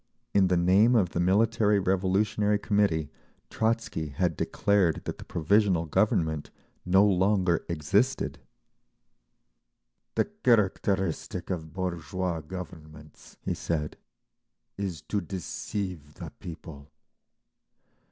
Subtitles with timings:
[0.33, 3.11] In the name of the Military Revolutionary Committee
[3.51, 6.49] Trotzky had declared that the Provisional Government
[6.87, 8.39] no longer existed.
[10.15, 13.95] "The characteristic of bourgeois governments," he said,
[14.75, 16.89] "is to deceive the people.